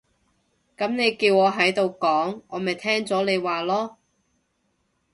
[0.75, 3.97] 噉你叫我喺度講，我咪聽咗你話囉